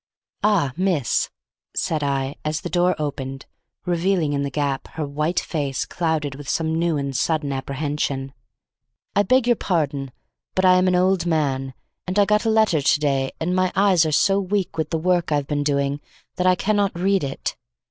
"Ah 0.43 0.73
miss," 0.75 1.29
said 1.75 2.01
I, 2.03 2.33
as 2.43 2.61
the 2.61 2.71
door 2.71 2.95
opened 2.97 3.45
revealing 3.85 4.33
in 4.33 4.41
the 4.41 4.49
gap 4.49 4.87
her 4.93 5.05
white 5.05 5.39
face 5.39 5.85
clouded 5.85 6.33
with 6.33 6.49
some 6.49 6.73
new 6.73 6.97
and 6.97 7.15
sudden 7.15 7.53
apprehension, 7.53 8.33
"I 9.15 9.21
beg 9.21 9.45
your 9.45 9.57
pardon 9.57 10.11
but 10.55 10.65
I 10.65 10.79
am 10.79 10.87
an 10.87 10.95
old 10.95 11.27
man, 11.27 11.75
and 12.07 12.17
I 12.17 12.25
got 12.25 12.45
a 12.45 12.49
letter 12.49 12.81
to 12.81 12.99
day 12.99 13.31
and 13.39 13.55
my 13.55 13.71
eyes 13.75 14.03
are 14.07 14.11
so 14.11 14.39
weak 14.39 14.75
with 14.75 14.89
the 14.89 14.97
work 14.97 15.31
I've 15.31 15.45
been 15.45 15.61
doing 15.63 16.01
that 16.37 16.47
I 16.47 16.55
cannot 16.55 16.97
read 16.97 17.23
it. 17.23 17.55